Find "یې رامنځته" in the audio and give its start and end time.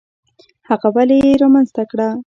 1.25-1.83